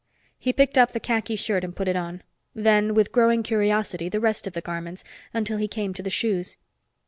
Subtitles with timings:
[0.39, 2.23] He picked up the khaki shirt and put it on;
[2.55, 6.57] then, with growing curiosity, the rest of the garments, until he came to the shoes.